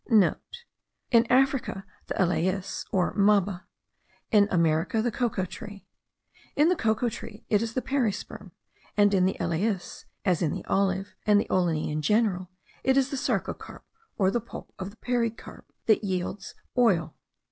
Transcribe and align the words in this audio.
(* 0.05 0.07
In 1.11 1.31
Africa, 1.31 1.85
the 2.07 2.15
elais 2.15 2.85
or 2.91 3.13
maba; 3.13 3.65
in 4.31 4.47
America 4.49 4.99
the 4.99 5.11
cocoa 5.11 5.45
tree. 5.45 5.85
In 6.55 6.69
the 6.69 6.75
cocoa 6.75 7.07
tree 7.07 7.45
it 7.49 7.61
is 7.61 7.75
the 7.75 7.83
perisperm; 7.83 8.51
and 8.97 9.13
in 9.13 9.25
the 9.27 9.37
elais 9.39 10.05
(as 10.25 10.41
in 10.41 10.53
the 10.53 10.65
olive, 10.65 11.13
and 11.27 11.39
the 11.39 11.45
oleineae 11.51 11.91
in 11.91 12.01
general) 12.01 12.49
it 12.83 12.97
is 12.97 13.11
the 13.11 13.15
sarcocarp, 13.15 13.83
or 14.17 14.31
the 14.31 14.41
pulp 14.41 14.73
of 14.79 14.89
the 14.89 14.97
pericarp, 14.97 15.71
that 15.85 16.03
yields 16.03 16.55
oil. 16.75 17.15